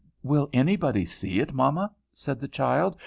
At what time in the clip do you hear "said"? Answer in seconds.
2.15-2.39